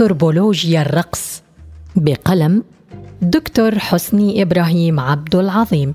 [0.00, 1.42] أنثروبولوجيا الرقص
[1.96, 2.62] بقلم
[3.22, 5.94] دكتور حسني إبراهيم عبد العظيم.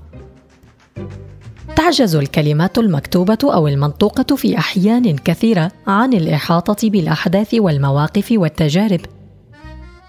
[1.76, 9.00] تعجز الكلمات المكتوبة أو المنطوقة في أحيان كثيرة عن الإحاطة بالأحداث والمواقف والتجارب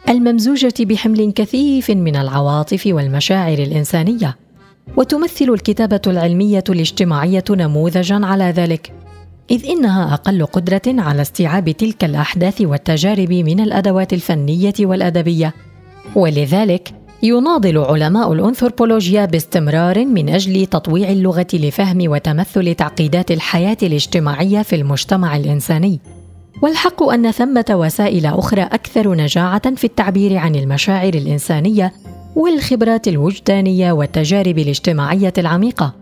[0.09, 4.38] الممزوجة بحمل كثيف من العواطف والمشاعر الإنسانية
[4.98, 9.02] وتمثل الكتابة العلمية الاجتماعية نموذجا على ذلك.
[9.52, 15.53] إذ إنها أقل قدرة على استيعاب تلك الأحداث والتجارب من الأدوات الفنية والأدبية.
[16.16, 16.93] ولذلك
[17.23, 25.38] يناضل علماء الأنثروبولوجيا باستمرار من أجل تطويع اللغة لفهم وتمثل تعقيدات الحياة الاجتماعية في المجتمع
[25.38, 26.00] الإنساني.
[26.61, 31.94] والحق أن ثمة وسائل أخرى أكثر نجاعة في التعبير عن المشاعر الإنسانية
[32.35, 35.94] والخبرات الوجدانية والتجارب الاجتماعية العميقة.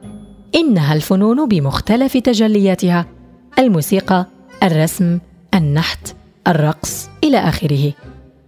[0.55, 3.20] إنها الفنون بمختلف تجلياتها
[3.59, 4.25] الموسيقى
[4.63, 5.19] الرسم
[5.53, 6.15] النحت
[6.47, 7.93] الرقص إلى آخره.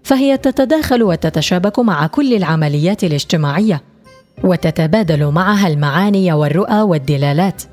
[0.04, 3.82] فهي تتداخل وتتشابك مع كل العمليات الاجتماعية
[4.44, 7.64] وتتبادل معها المعاني والرؤى والدلالات.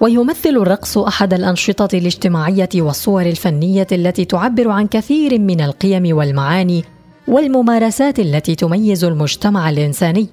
[0.00, 6.84] ويمثل الرقص أحد الأنشطة الاجتماعية والصور الفنية التي تعبر عن كثير من القيم والمعاني
[7.28, 10.28] والممارسات التي تميز المجتمع الإنساني.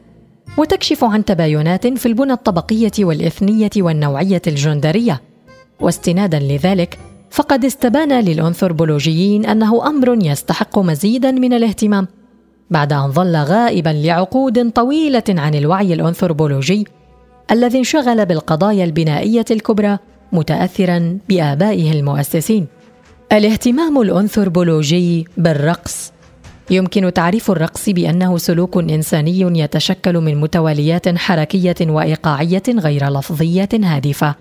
[0.58, 5.22] وتكشف عن تباينات في البنى الطبقية والإثنية والنوعية الجندرية.
[5.80, 12.08] واستنادا لذلك فقد استبان للأنثروبولوجيين أنه أمر يستحق مزيدا من الاهتمام
[12.72, 16.88] بعد أن ظل غائبا لعقود طويلة عن الوعي الأنثروبولوجي
[17.52, 19.98] الذي انشغل بالقضايا البنائية الكبرى
[20.32, 22.68] متأثرا بآبائه المؤسسين.
[23.32, 26.12] الاهتمام الأنثروبولوجي بالرقص
[26.70, 34.36] يمكن تعريف الرقص بأنه سلوك إنساني يتشكل من متواليات حركية وإيقاعية غير لفظية هادفة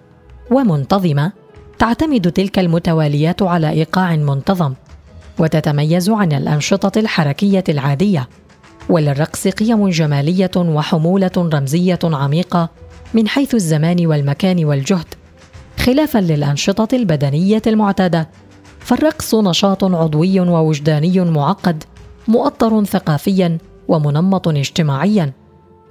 [0.50, 1.32] ومنتظمة
[1.78, 4.74] تعتمد تلك المتواليات على إيقاع منتظم
[5.38, 8.28] وتتميز عن الأنشطة الحركية العادية
[8.88, 12.68] وللرقص قيم جمالية وحمولة رمزية عميقة
[13.14, 15.06] من حيث الزمان والمكان والجهد.
[15.78, 18.28] خلافا للأنشطة البدنية المعتادة
[18.80, 21.84] فالرقص نشاط عضوي ووجداني معقد
[22.28, 25.32] مؤطر ثقافيا ومنمط اجتماعيا.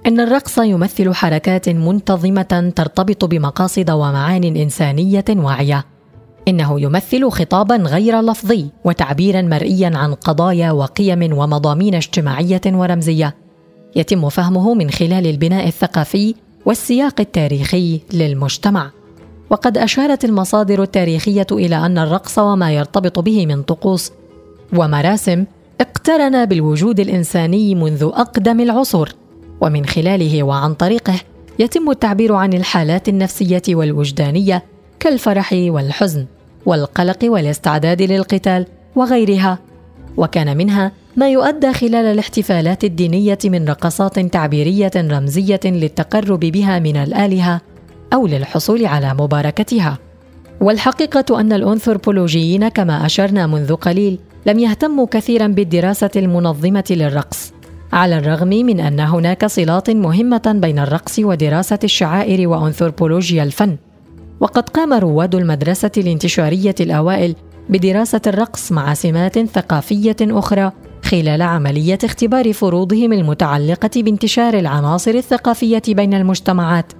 [0.06, 5.84] إن الرقص يمثل حركات منتظمة ترتبط بمقاصد ومعان إنسانية واعية.
[6.48, 13.34] إنه يمثل خطابا غير لفظي وتعبيرا مرئيا عن قضايا وقيم ومضامين اجتماعية ورمزية.
[13.96, 16.34] يتم فهمه من خلال البناء الثقافي
[16.66, 18.90] والسياق التاريخي للمجتمع.
[19.50, 24.12] وقد أشارت المصادر التاريخية إلى أن الرقص وما يرتبط به من طقوس
[24.76, 25.44] ومراسم
[25.80, 29.14] اقترن بالوجود الإنساني منذ أقدم العصور
[29.60, 31.14] ومن خلاله وعن طريقه
[31.58, 34.62] يتم التعبير عن الحالات النفسية والوجدانية
[35.00, 36.26] كالفرح والحزن
[36.66, 38.66] والقلق والاستعداد للقتال
[38.96, 39.58] وغيرها.
[40.16, 47.60] وكان منها ما يؤدى خلال الاحتفالات الدينية من رقصات تعبيرية رمزية للتقرب بها من الآلهة
[48.12, 49.98] أو للحصول على مباركتها.
[50.60, 57.53] والحقيقة أن الأنثروبولوجيين كما أشرنا منذ قليل لم يهتموا كثيرا بالدراسة المنظمة للرقص
[57.94, 63.76] على الرغم من أن هناك صلات مهمة بين الرقص ودراسة الشعائر وأنثروبولوجيا الفن.
[64.40, 67.34] وقد قام رواد المدرسة الانتشارية الأوائل
[67.68, 70.72] بدراسة الرقص مع سمات ثقافية أخرى
[71.04, 76.92] خلال عملية اختبار فروضهم المتعلقة بانتشار العناصر الثقافية بين المجتمعات.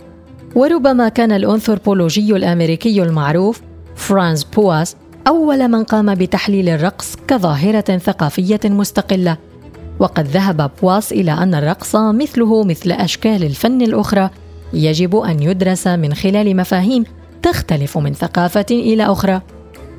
[0.55, 3.62] وربما كان الأنثروبولوجي الأمريكي المعروف
[3.97, 9.37] فرانز بواس أول من قام بتحليل الرقص كظاهرة ثقافية مستقلة.
[9.99, 14.31] وقد ذهب بواس إلى أن الرقص مثله مثل أشكال الفن الأخرى
[14.72, 17.05] يجب أن يدرس من خلال مفاهيم
[17.43, 19.41] تختلف من ثقافة إلى أخرى.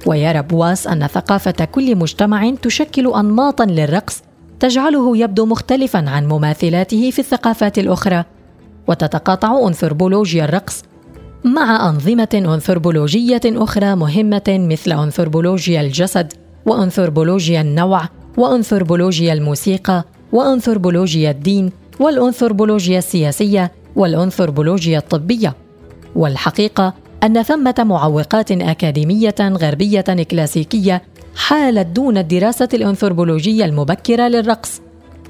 [0.06, 4.22] ويرى بواس أن ثقافة كل مجتمع تشكل أنماطا للرقص
[4.60, 8.24] تجعله يبدو مختلفا عن مماثلاته في الثقافات الأخرى.
[8.88, 10.84] وتتقاطع أنثروبولوجيا الرقص
[11.44, 16.34] مع أنظمة أنثروبولوجية أخرى مهمة مثل أنثروبولوجيا الجسد
[16.66, 18.02] وأنثروبولوجيا النوع
[18.38, 25.56] وأنثروبولوجيا الموسيقى وأنثروبولوجيا الدين والأنثروبولوجيا السياسية والأنثروبولوجيا الطبية.
[26.16, 26.94] والحقيقة
[27.24, 31.02] أن ثمة معوقات أكاديمية غربية كلاسيكية
[31.36, 34.82] حالت دون الدراسة الأنثروبولوجية المبكرة للرقص.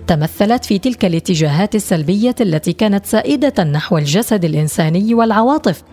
[0.08, 5.84] تمثلت في تلك الاتجاهات السلبية التي كانت سائدة نحو الجسد الإنساني والعواطف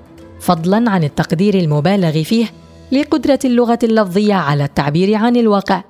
[0.41, 2.47] فضلا عن التقدير المبالغ فيه
[2.93, 5.83] لقدرة اللغة اللفظية على التعبير عن الواقع.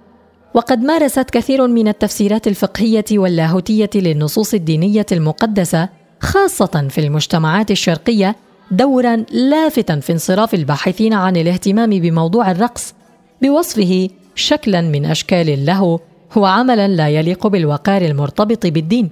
[0.55, 5.89] وقد مارست كثير من التفسيرات الفقهية واللاهوتية للنصوص الدينية المقدسة
[6.21, 8.37] خاصة في المجتمعات الشرقية
[8.71, 12.95] دورا لافتا في انصراف الباحثين عن الاهتمام بموضوع الرقص
[13.43, 16.01] بوصفه شكلا من أشكال اللهو
[16.37, 19.11] وعملا لا يليق بالوقار المرتبط بالدين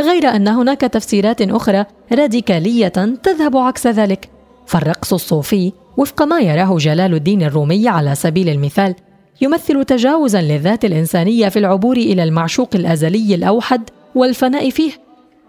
[0.00, 2.88] غير أن هناك تفسيرات أخرى راديكالية
[3.22, 4.28] تذهب عكس ذلك
[4.66, 8.94] فالرقص الصوفي وفق ما يراه جلال الدين الرومي على سبيل المثال
[9.40, 13.82] يمثل تجاوزا للذات الإنسانية في العبور إلى المعشوق الأزلي الأوحد
[14.14, 14.92] والفناء فيه.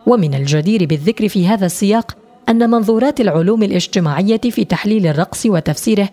[0.06, 2.18] ومن الجدير بالذكر في هذا السياق
[2.50, 6.10] أن منظورات العلوم الاجتماعية في تحليل الرقص وتفسيره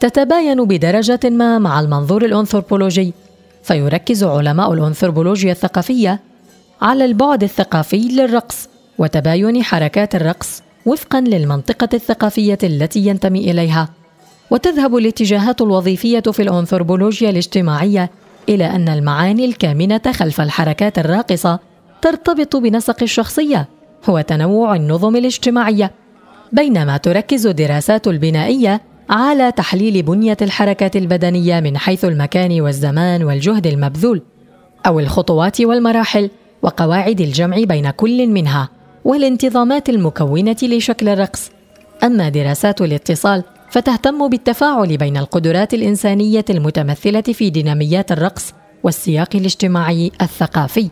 [0.00, 3.12] تتباين بدرجة ما مع المنظور الأنثروبولوجي
[3.62, 6.20] فيركز علماء الأنثروبولوجيا الثقافية
[6.82, 8.68] على البعد الثقافي للرقص
[8.98, 13.88] وتباين حركات الرقص وفقا للمنطقة الثقافية التي ينتمي إليها.
[14.50, 18.10] وتذهب الاتجاهات الوظيفية في الأنثروبولوجيا الاجتماعية
[18.48, 21.58] إلى أن المعاني الكامنة خلف الحركات الراقصة
[22.02, 23.68] ترتبط بنسق الشخصية
[24.08, 25.90] وتنوع النظم الاجتماعية
[26.52, 34.22] بينما تركز الدراسات البنائية على تحليل بنية الحركات البدنية من حيث المكان والزمان والجهد المبذول
[34.86, 36.30] أو الخطوات والمراحل
[36.62, 38.68] وقواعد الجمع بين كل منها
[39.04, 41.50] والانتظامات المكونة لشكل الرقص.
[42.04, 48.54] أما دراسات الاتصال فتهتم بالتفاعل بين القدرات الإنسانية المتمثلة في ديناميات الرقص
[48.84, 50.90] والسياق الاجتماعي الثقافي.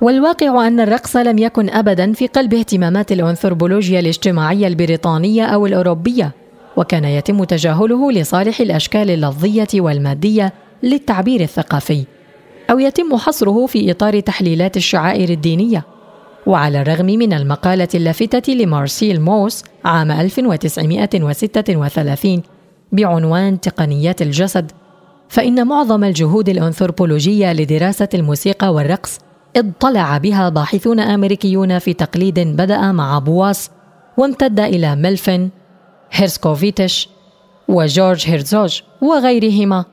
[0.00, 6.32] والواقع أن الرقص لم يكن ابدا في قلب اهتمامات الأنثروبولوجيا الاجتماعية البريطانية أو الأوروبية
[6.76, 10.52] وكان يتم تجاهله لصالح الأشكال اللفظية والمادية
[10.82, 12.04] للتعبير الثقافي.
[12.70, 15.93] أو يتم حصره في إطار تحليلات الشعائر الدينية.
[16.46, 22.42] وعلى الرغم من المقالة اللافتة لمارسيل موس عام 1936
[22.92, 24.72] بعنوان تقنيات الجسد
[25.28, 29.18] فإن معظم الجهود الأنثروبولوجية لدراسة الموسيقى والرقص
[29.56, 33.70] اطلع بها باحثون أمريكيون في تقليد بدأ مع بواس
[34.16, 35.48] وامتد إلى ميلفن
[36.12, 37.08] هيرسكوفيتش
[37.68, 39.84] وجورج هيرزوج وغيرهما.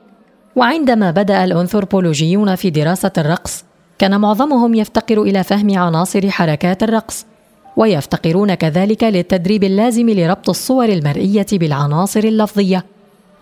[0.56, 3.64] وعندما بدأ الأنثروبولوجيون في دراسة الرقص
[3.98, 7.26] كان معظمهم يفتقر إلى فهم عناصر حركات الرقص
[7.76, 12.84] ويفتقرون كذلك للتدريب اللازم لربط الصور المرئية بالعناصر اللفظية.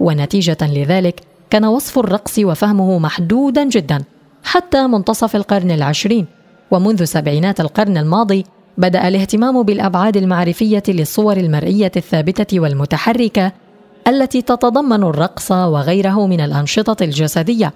[0.00, 1.20] ونتيجة لذلك
[1.50, 4.04] كان وصف الرقص وفهمه محدودا جدا
[4.44, 6.26] حتى منتصف القرن العشرين.
[6.70, 8.44] ومنذ سبعينات القرن الماضي
[8.78, 13.52] بدأ الاهتمام بالأبعاد المعرفية للصور المرئية الثابتة والمتحركة
[14.08, 17.72] التي تتضمن الرقص وغيره من الأنشطة الجسدية.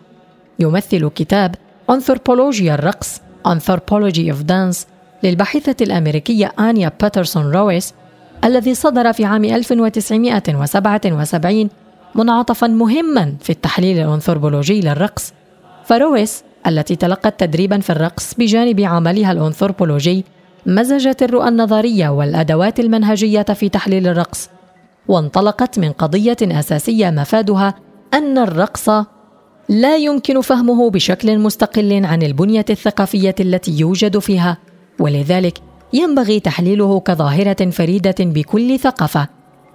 [0.58, 1.54] يمثل كتاب
[1.90, 4.86] أنثروبولوجيا الرقص Anthropology of Dance
[5.22, 7.94] للباحثة الأمريكية آنيا باترسون رويس
[8.44, 11.68] الذي صدر في عام 1977
[12.14, 15.32] منعطفا مهما في التحليل الأنثروبولوجي للرقص.
[15.84, 20.24] فرويس التي تلقت تدريبا في الرقص بجانب عملها الأنثروبولوجي
[20.66, 24.50] مزجت الرؤى النظرية والأدوات المنهجية في تحليل الرقص
[25.08, 27.74] وانطلقت من قضية أساسية مفادها
[28.14, 28.90] أن الرقص
[29.68, 34.58] لا يمكن فهمه بشكل مستقل عن البنية الثقافية التي يوجد فيها
[35.00, 35.58] ولذلك
[35.92, 39.28] ينبغي تحليله كظاهرة فريدة بكل ثقافة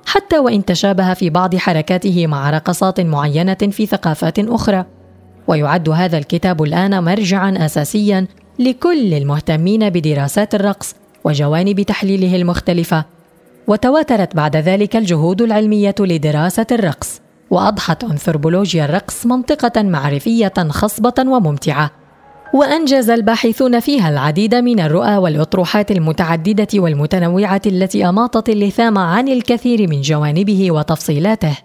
[0.06, 4.86] حتى وإن تشابه في بعض حركاته مع رقصات معينة في ثقافات أخرى.
[5.48, 8.28] ويعد هذا الكتاب الآن مرجعا اساسيا
[8.60, 13.06] لكل المهتمين بدراسات الرقص وجوانب تحليله المختلفة.
[13.68, 17.22] وتواترت بعد ذلك الجهود العلمية لدراسة الرقص.
[17.52, 21.92] وأضحت أنثروبولوجيا الرقص منطقة معرفية خصبة وممتعة.
[22.54, 30.02] وأنجز الباحثون فيها العديد من الرؤى والأطروحات المتعددة والمتنوعة التي أماطت اللثام عن الكثير من
[30.02, 31.58] جوانبه وتفصيلاته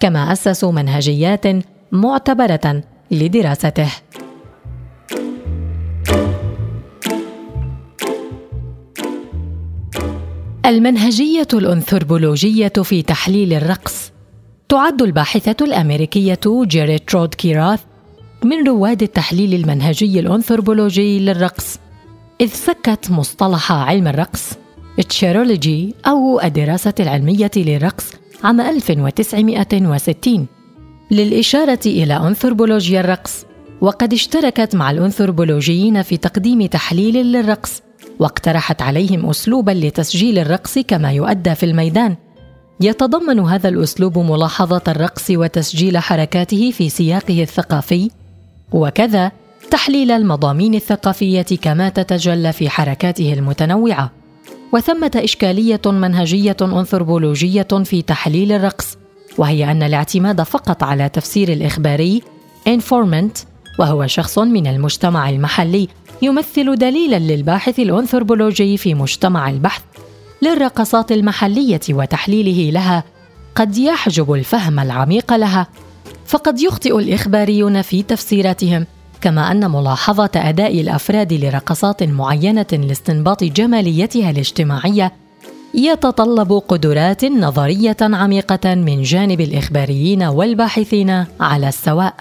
[0.00, 1.44] كما أسسوا منهجيات
[1.92, 3.88] معتبرة لدراسته.
[10.66, 14.12] المنهجية الأنثروبولوجية في تحليل الرقص
[14.70, 17.80] تعد الباحثة الأمريكية جيريت ترود كيراث
[18.44, 21.78] من رواد التحليل المنهجي الأنثروبولوجي للرقص
[22.40, 24.50] إذ سكت مصطلح علم الرقص
[25.08, 28.04] تشيرولوجي أو الدراسة العلمية للرقص
[28.44, 30.46] عام 1960
[31.10, 33.44] للإشارة إلى أنثروبولوجيا الرقص
[33.80, 37.82] وقد اشتركت مع الأنثروبولوجيين في تقديم تحليل للرقص
[38.18, 42.16] واقترحت عليهم أسلوبا لتسجيل الرقص كما يؤدى في الميدان.
[42.80, 48.10] يتضمن هذا الأسلوب ملاحظة الرقص وتسجيل حركاته في سياقه الثقافي
[48.72, 49.32] وكذا
[49.70, 54.10] تحليل المضامين الثقافية كما تتجلى في حركاته المتنوعة.
[54.72, 58.98] وثمة إشكالية منهجية أنثروبولوجية في تحليل الرقص
[59.38, 62.22] وهي أن الاعتماد فقط على تفسير الإخباري
[62.68, 63.44] informant
[63.78, 65.88] وهو شخص من المجتمع المحلي
[66.22, 69.82] يمثل دليلا للباحث الأنثروبولوجي في مجتمع البحث.
[70.42, 73.04] للرقصات المحلية وتحليله لها
[73.54, 75.66] قد يحجب الفهم العميق لها
[76.26, 78.86] فقد يخطئ الإخباريون في تفسيراتهم
[79.20, 85.12] كما أن ملاحظة أداء الأفراد لرقصات معينة لاستنباط جماليتها الاجتماعية
[85.74, 92.14] يتطلب قدرات نظرية عميقة من جانب الإخباريين والباحثين على السواء.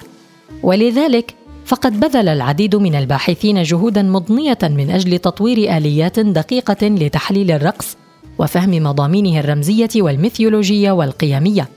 [0.63, 1.35] ولذلك
[1.65, 7.97] فقد بذل العديد من الباحثين جهودا مضنية من أجل تطوير آليات دقيقة لتحليل الرقص
[8.39, 11.67] وفهم مضامينه الرمزية والميثيولوجية والقيمية.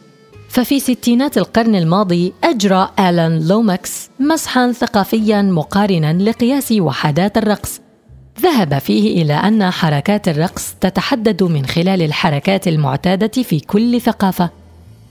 [0.48, 7.80] ففي ستينات القرن الماضي أجرى آلان لوماكس مسحا ثقافيا مقارنا لقياس وحدات الرقص.
[8.40, 14.50] ذهب فيه إلى أن حركات الرقص تتحدد من خلال الحركات المعتادة في كل ثقافة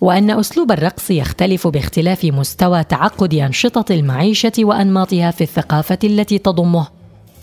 [0.02, 6.88] وأن أسلوب الرقص يختلف باختلاف مستوى تعقد أنشطة المعيشة وأنماطها في الثقافة التي تضمه.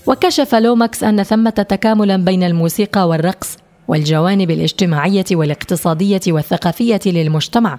[0.07, 3.57] وكشف لوماكس أن ثمة تكاملا بين الموسيقى والرقص
[3.89, 7.79] والجوانب الاجتماعية والاقتصادية والثقافية للمجتمع.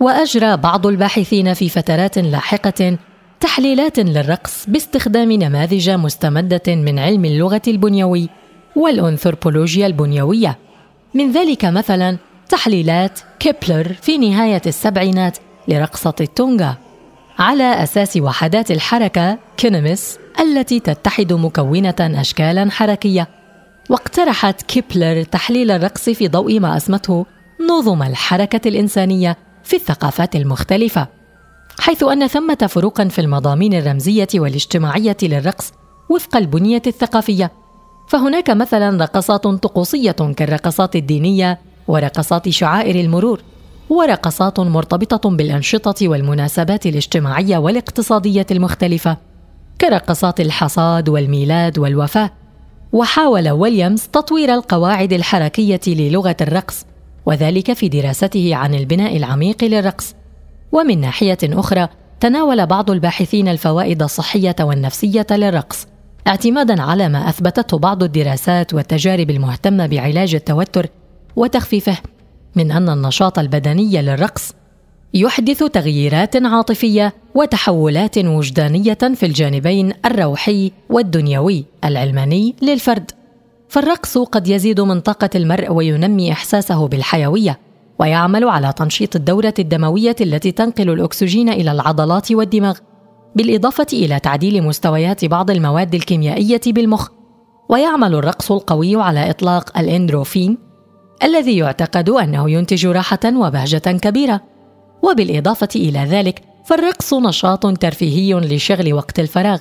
[0.00, 2.98] وأجرى بعض الباحثين في فترات لاحقة
[3.40, 8.28] تحليلات للرقص باستخدام نماذج مستمدة من علم اللغة البنيوي
[8.76, 10.58] والأنثروبولوجيا البنيوية.
[11.14, 12.16] من ذلك مثلا
[12.48, 15.38] تحليلات كيبلر في نهاية السبعينات
[15.68, 16.76] لرقصة التونغا.
[17.38, 23.37] على أساس وحدات الحركة kinemes التي تتحد مكونة اشكالا حركية
[23.88, 27.26] واقترحت كيبلر تحليل الرقص في ضوء ما أسمته
[27.70, 31.08] نظم الحركة الإنسانية في الثقافات المختلفة
[31.80, 35.72] حيث أن ثمة فروقا في المضامين الرمزية والاجتماعية للرقص
[36.10, 37.52] وفق البنية الثقافية.
[38.08, 43.42] فهناك مثلا رقصات طقوسية كالرقصات الدينية ورقصات شعائر المرور
[43.90, 49.16] ورقصات مرتبطة بالأنشطة والمناسبات الاجتماعية والاقتصادية المختلفة
[49.80, 52.30] كرقصات الحصاد والميلاد والوفاة.
[52.92, 56.86] وحاول ويليامز تطوير القواعد الحركية للغة الرقص
[57.26, 60.14] وذلك في دراسته عن البناء العميق للرقص.
[60.72, 61.88] ومن ناحية أخرى
[62.20, 65.86] تناول بعض الباحثين الفوائد الصحية والنفسية للرقص
[66.26, 70.86] اعتمادا على ما أثبتته بعض الدراسات والتجارب المهتمة بعلاج التوتر
[71.36, 71.96] وتخفيفه
[72.56, 74.52] من أن النشاط البدني للرقص
[75.14, 83.10] يحدث تغييرات عاطفية وتحولات وجدانية في الجانبين الروحي والدنيوي العلماني للفرد.
[83.68, 87.58] فالرقص قد يزيد من طاقة المرء وينمي إحساسه بالحيوية
[87.98, 92.78] ويعمل على تنشيط الدوره الدموية التي تنقل الأكسجين إلى العضلات والدماغ
[93.36, 97.08] بالإضافة إلى تعديل مستويات بعض المواد الكيميائية بالمخ.
[97.68, 100.58] ويعمل الرقص القوي على إطلاق الإندروفين
[101.22, 104.40] الذي يعتقد أنه ينتج راحة وبهجة كبيرة.
[105.02, 109.60] وبالإضافة إلى ذلك فالرقص نشاط ترفيهي لشغل وقت الفراغ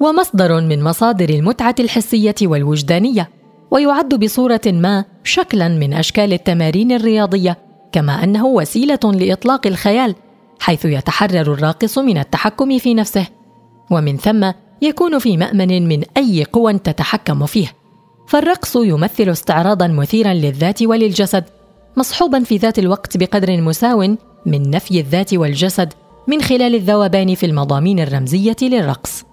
[0.00, 3.30] ومصدر من مصادر المتعة الحسية والوجدانية
[3.70, 7.58] ويعد بصورة ما شكلا من أشكال التمارين الرياضية
[7.92, 10.14] كما أنه وسيلة لإطلاق الخيال
[10.60, 13.26] حيث يتحرر الراقص من التحكم في نفسه
[13.90, 14.50] ومن ثم
[14.82, 17.72] يكون في مأمن من أي قوى تتحكم فيه.
[18.28, 21.44] فالرقص يمثل استعراضا مثيرا للذات وللجسد
[21.96, 24.16] مصحوبا في ذات الوقت بقدر مساو
[24.46, 25.92] من نفي الذات والجسد
[26.28, 29.24] من خلال الذوبان في المضامين الرمزية للرقص.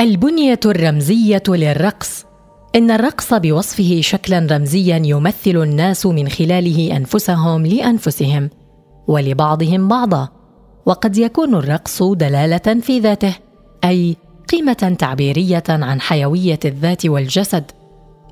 [0.00, 2.24] البنية الرمزية للرقص.
[2.74, 8.50] إن الرقص بوصفه شكلا رمزيا يمثل الناس من خلاله أنفسهم لأنفسهم
[9.08, 10.28] ولبعضهم بعضا.
[10.86, 13.34] وقد يكون الرقص دلالة في ذاته
[13.84, 14.16] أي
[14.52, 17.64] قيمة تعبيرية عن حيوية الذات والجسد.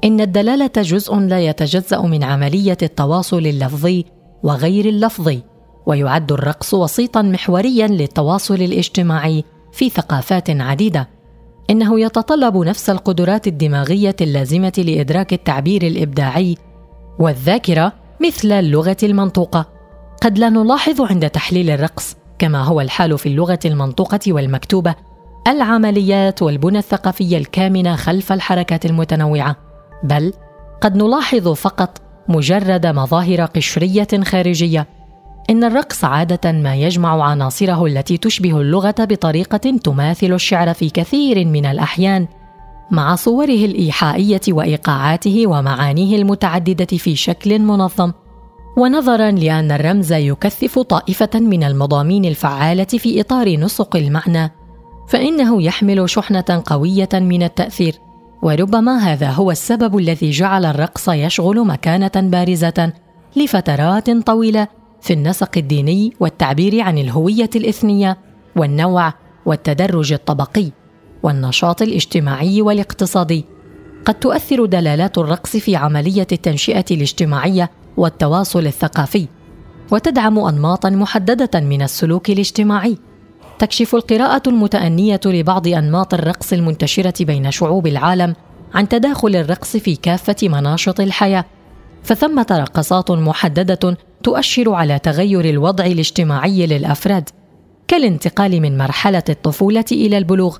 [0.05, 4.05] إن الدلالة جزء لا يتجزأ من عملية التواصل اللفظي
[4.43, 5.41] وغير اللفظي.
[5.89, 11.09] ويعد الرقص وسيطا محوريا للتواصل الاجتماعي في ثقافات عديدة.
[11.71, 16.57] إنه يتطلب نفس القدرات الدماغية اللازمة لإدراك التعبير الإبداعي
[17.19, 19.67] والذاكرة مثل اللغة المنطوقة.
[20.23, 24.95] قد لا نلاحظ عند تحليل الرقص كما هو الحال في اللغة المنطوقة والمكتوبة
[25.49, 29.57] العمليات والبنى الثقافية الكامنة خلف الحركات المتنوعة.
[30.03, 30.33] بل
[30.81, 34.98] قد نلاحظ فقط مجرد مظاهر قشرية خارجية
[35.51, 41.67] إن الرقص عادة ما يجمع عناصره التي تشبه اللغة بطريقة تماثل الشعر في كثير من
[41.67, 42.27] الأحيان
[42.91, 48.13] مع صوره الإيحائية وإيقاعاته ومعانيه المتعددة في شكل منظم
[48.77, 54.53] ونظرا لأن الرمز يكثف طائفة من المضامين الفعالة في إطار نسق المعنى
[55.09, 57.95] فإنه يحمل شحنة قوية من التأثير
[58.43, 62.93] وربما هذا هو السبب الذي جعل الرقص يشغل مكانة بارزة
[63.37, 68.19] لفترات طويلة في النسق الديني والتعبير عن الهوية الإثنية
[68.57, 69.15] والنوع
[69.47, 70.71] والتدرج الطبقي
[71.23, 73.45] والنشاط الاجتماعي والاقتصادي.
[74.05, 79.27] قد تؤثر دلالات الرقص في عملية التنشئة الاجتماعية والتواصل الثقافي
[79.91, 82.99] وتدعم انماطا محددة من السلوك الاجتماعي.
[83.59, 88.35] تكشف القراءة المتأنية لبعض أنماط الرقص المنتشرة بين شعوب العالم
[88.75, 91.45] عن تداخل الرقص في كافة مناشط الحياة
[92.03, 97.29] فثمة رقصات محددة تؤشر على تغير الوضع الاجتماعي للأفراد
[97.89, 100.57] كالانتقال من مرحلة الطفولة إلى البلوغ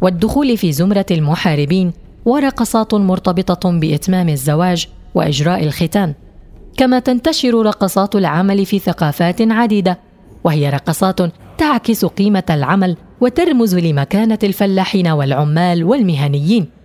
[0.00, 1.92] والدخول في زمرة المحاربين
[2.24, 6.14] ورقصات مرتبطة بإتمام الزواج وإجراء الختان
[6.76, 9.98] كما تنتشر رقصات العمل في ثقافات عديدة
[10.44, 11.20] وهي رقصات
[11.58, 16.81] تعكس قيمة العمل وترمز لمكانة الفلاحين والعمال والمهنيين.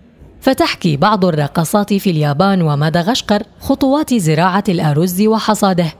[0.48, 5.92] فتحكي بعض الرقصات في اليابان ومدغشقر خطوات زراعة الأرز وحصاده.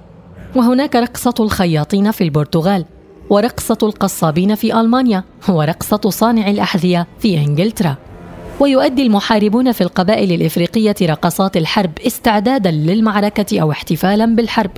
[0.56, 2.84] وهناك رقصة الخياطين في البرتغال
[3.30, 7.96] ورقصة القصابين في ألمانيا ورقصة صانع الأحذية في إنجلترا.
[8.60, 14.70] ويؤدي المحاربون في القبائل الإفريقية رقصات الحرب استعدادا للمعركة أو احتفالا بالحرب.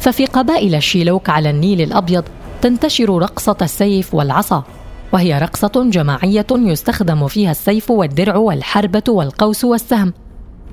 [0.00, 2.24] ففي قبائل الشيلوك على النيل الأبيض
[2.62, 4.64] تنتشر رقصة السيف والعصا.
[5.12, 10.12] وهي رقصة جماعية يستخدم فيها السيف والدرع والحربة والقوس والسهم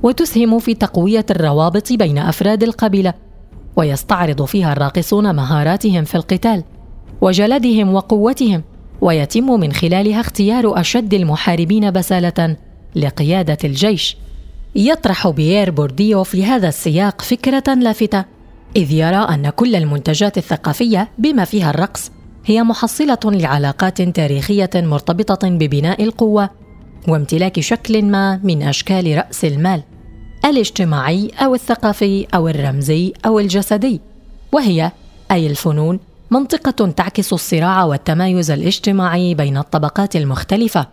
[0.03, 3.13] وتسهم في تقوية الروابط بين أفراد القبيلة
[3.75, 6.63] ويستعرض فيها الراقصون مهاراتهم في القتال
[7.21, 8.63] وجلدهم وقوتهم
[9.01, 12.57] ويتم من خلالها اختيار أشد المحاربين بسالة
[12.95, 14.17] لقيادة الجيش.
[14.75, 18.25] يطرح بيير بورديو في هذا السياق فكرة لافته
[18.75, 22.11] إذ يرى أن كل المنتجات الثقافية بما فيها الرقص
[22.45, 26.49] هي محصلة لعلاقات تاريخية مرتبطة ببناء القوة
[27.07, 29.83] وامتلاك شكل ما من أشكال رأس المال
[30.45, 34.01] الاجتماعي أو الثقافي أو الرمزي أو الجسدي
[34.51, 34.91] وهي
[35.31, 35.99] أي الفنون
[36.31, 40.87] منطقة تعكس الصراع والتمايز الاجتماعي بين الطبقات المختلفة.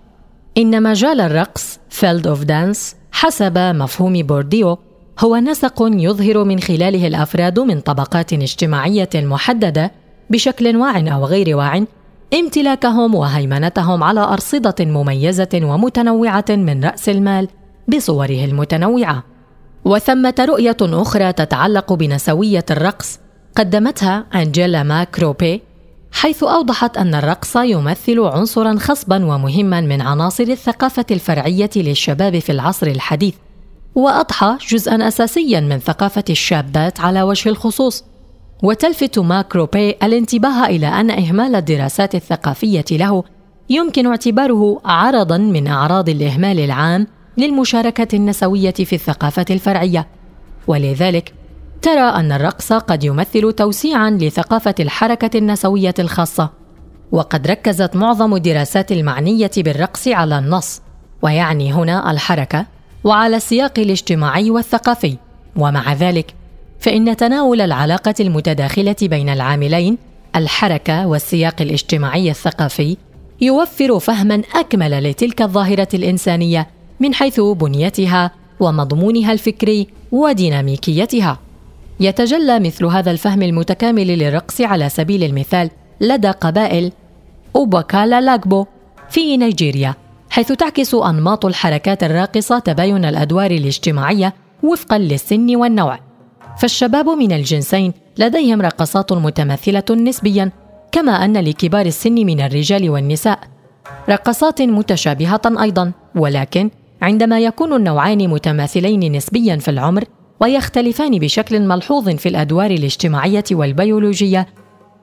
[0.59, 4.79] إن مجال الرقص field of dance حسب مفهوم بورديو
[5.19, 9.93] هو نسق يظهر من خلاله الأفراد من طبقات اجتماعية محددة
[10.31, 11.85] بشكل واع أو غير واع
[12.35, 17.49] امتلاكهم وهيمنتهم على أرصدة مميزة ومتنوعة من رأس المال
[17.89, 19.25] بصوره المتنوعة.
[19.85, 23.19] وثمة رؤية أخرى تتعلق بنسوية الرقص
[23.57, 25.63] قدمتها أنجيلا ماكروبي
[26.13, 32.87] حيث أوضحت أن الرقص يمثل عنصرا خصبا ومهما من عناصر الثقافة الفرعية للشباب في العصر
[32.87, 33.35] الحديث
[33.95, 38.05] وأضحى جزءا أساسيا من ثقافة الشابات على وجه الخصوص
[38.63, 43.25] وتلفت ماكروبي الانتباه إلى أن إهمال الدراسات الثقافية له
[43.71, 50.07] يمكن اعتباره عرضا من أعراض الإهمال العام للمشاركة النسوية في الثقافة الفرعية.
[50.67, 51.35] ولذلك
[51.83, 56.51] ترى أن الرقص قد يمثل توسيعا لثقافة الحركة النسوية الخاصة.
[57.13, 60.83] وقد ركزت معظم الدراسات المعنية بالرقص على النص
[61.23, 62.67] ويعني هنا الحركة
[63.05, 65.17] وعلى السياق الاجتماعي والثقافي.
[65.57, 66.35] ومع ذلك
[66.83, 69.99] فإن تناول العلاقة المتداخلة بين العاملين
[70.37, 72.97] الحركة والسياق الاجتماعي الثقافي
[73.41, 76.67] يوفر فهما أكمل لتلك الظاهرة الإنسانية
[77.01, 81.39] من حيث بنيتها ومضمونها الفكري وديناميكيتها.
[82.01, 86.93] يتجلى مثل هذا الفهم المتكامل للرقص على سبيل المثال لدى قبائل
[87.57, 88.67] أوباكالا لاغبو
[89.11, 89.95] في نيجيريا
[90.31, 96.12] حيث تعكس أنماط الحركات الراقصة تباين الأدوار الاجتماعية وفقا للسن والنوع.
[96.59, 100.51] فالشباب من الجنسين لديهم رقصات متماثلة نسبيا
[100.93, 103.39] كما أن لكبار السن من الرجال والنساء.
[104.09, 106.71] رقصات متشابهة أيضا ولكن
[107.03, 110.05] عندما يكون النوعان متماثلين نسبيا في العمر
[110.41, 114.47] ويختلفان بشكل ملحوظ في الأدوار الاجتماعية والبيولوجية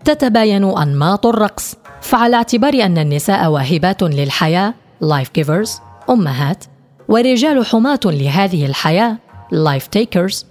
[0.06, 1.76] تتباين أنماط الرقص.
[2.02, 5.70] فعلى اعتبار أن النساء واهبات للحياة life givers
[6.10, 6.64] أمهات
[7.08, 9.18] والرجال حماة لهذه الحياة
[9.54, 10.46] life takers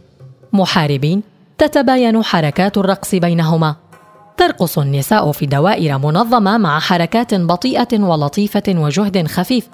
[0.53, 1.23] محاربين
[1.59, 3.77] تتباين حركات الرقص بينهما.
[4.37, 9.69] ترقص النساء في دوائر منظمة مع حركات بطيئة ولطيفة وجهد خفيف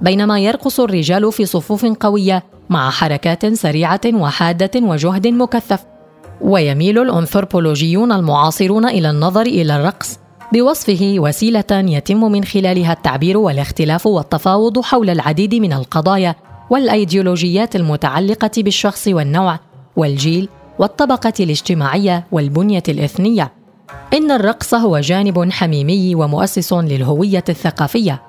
[0.00, 5.84] بينما يرقص الرجال في صفوف قوية مع حركات سريعة وحادة وجهد مكثف.
[6.40, 10.18] ويميل الأنثروبولوجيون المعاصرون إلى النظر إلى الرقص
[10.52, 16.34] بوصفه وسيلة يتم من خلالها التعبير والاختلاف والتفاوض حول العديد من القضايا
[16.70, 19.58] والأيديولوجيات المتعلقة بالشخص والنوع.
[19.96, 23.52] والجيل والطبقة الاجتماعية والبنية الإثنية.
[24.14, 28.22] إن الرقص هو جانب حميمي ومؤسس للهوية الثقافية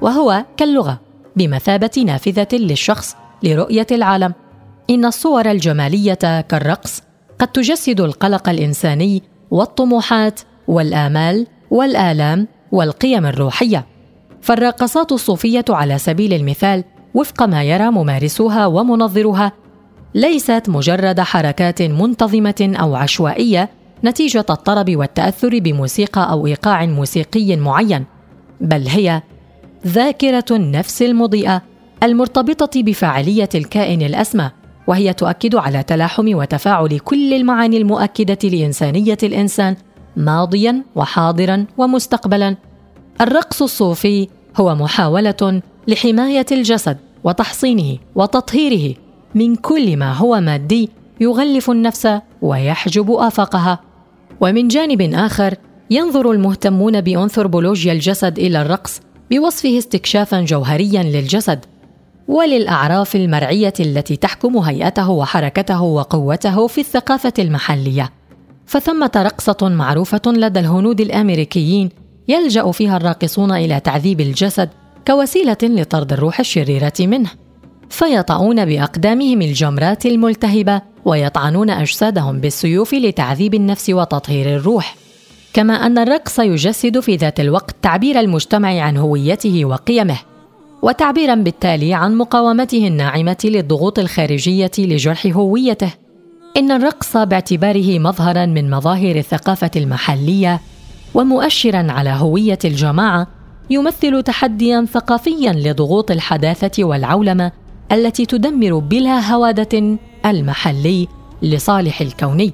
[0.00, 1.00] وهو كاللغة
[1.36, 4.34] بمثابة نافذة للشخص لرؤية العالم.
[4.90, 7.02] إن الصور الجمالية كالرقص
[7.38, 13.86] قد تجسد القلق الإنساني والطموحات والآمال والآلام والقيم الروحية.
[14.40, 19.52] فالراقصات الصوفية على سبيل المثال وفق ما يرى ممارسوها ومنظروها
[20.14, 23.70] ليست مجرد حركات منتظمة أو عشوائية
[24.04, 28.04] نتيجة الطرب والتأثر بموسيقى أو إيقاع موسيقي معين
[28.60, 29.22] بل هي
[29.86, 31.62] ذاكرة النفس المضيئة
[32.02, 34.50] المرتبطة بفاعليه الكائن الأسمى
[34.86, 39.76] وهي تؤكد على تلاحم وتفاعل كل المعاني المؤكدة لإنسانية الإنسان
[40.16, 42.56] ماضيا وحاضرا ومستقبلا.
[43.20, 48.94] الرقص الصوفي هو محاولة لحماية الجسد وتحصينه وتطهيره.
[49.34, 50.90] من كل ما هو مادي
[51.20, 52.08] يغلف النفس
[52.42, 53.80] ويحجب آفاقها.
[54.40, 55.54] ومن جانب آخر
[55.90, 61.64] ينظر المهتمون بأنثروبولوجيا الجسد إلى الرقص بوصفه استكشافا جوهريا للجسد
[62.28, 68.12] وللأعراف المرعية التي تحكم هيئته وحركته وقوته في الثقافة المحلية.
[68.66, 71.88] فثمة رقصة معروفة لدى الهنود الأمريكيين
[72.28, 74.68] يلجأ فيها الراقصون إلى تعذيب الجسد
[75.06, 77.30] كوسيلة لطرد الروح الشريرة منه.
[77.92, 84.96] فيطعون بأقدامهم الجمرات الملتهبة ويطعنون أجسادهم بالسيوف لتعذيب النفس وتطهير الروح.
[85.52, 90.18] كما أن الرقص يجسد في ذات الوقت تعبير المجتمع عن هويته وقيمه
[90.82, 95.90] وتعبيرا بالتالي عن مقاومته الناعمة للضغوط الخارجية لجرح هويته.
[96.56, 100.60] إن الرقص باعتباره مظهرا من مظاهر الثقافة المحلية
[101.14, 103.26] ومؤشرا على هوية الجماعة
[103.70, 107.61] يمثل تحديا ثقافيا لضغوط الحداثة والعولمة
[107.92, 111.08] التي تدمر بلا هوادة المحلي
[111.42, 112.52] لصالح الكوني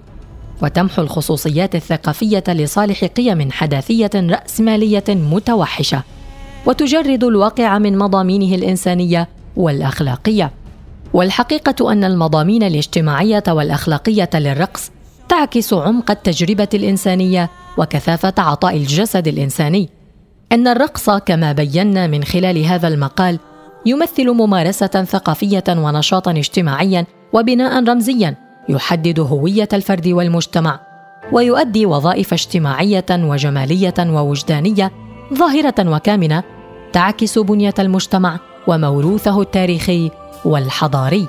[0.63, 6.03] وتمحو الخصوصيات الثقافية لصالح قيم حداثية رأسمالية متوحشة
[6.67, 10.51] وتجرد الواقع من مضامينه الإنسانية والأخلاقية.
[11.13, 14.91] والحقيقة أن المضامين الاجتماعية والأخلاقية للرقص
[15.29, 19.89] تعكس عمق التجربة الإنسانية وكثافة عطاء الجسد الإنساني.
[20.53, 23.39] إن الرقص كما بينا من خلال هذا المقال
[23.89, 28.35] يمثل ممارسة ثقافية ونشاطا اجتماعيا وبناء رمزيا
[28.69, 30.81] يحدد هوية الفرد والمجتمع
[31.33, 34.93] ويؤدي وظائف اجتماعية وجمالية ووجدانية
[35.35, 36.43] ظاهرة وكامنة
[36.93, 40.11] تعكس بنية المجتمع وموروثه التاريخي
[40.45, 41.27] والحضاري.